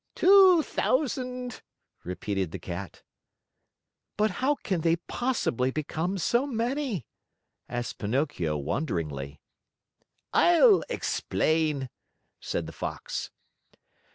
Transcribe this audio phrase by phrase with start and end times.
[0.15, 1.61] "Two thousand!"
[2.03, 3.03] repeated the Cat.
[4.17, 7.05] "But how can they possibly become so many?"
[7.69, 9.39] asked Pinocchio wonderingly.
[10.33, 11.87] "I'll explain,"
[12.39, 13.29] said the Fox.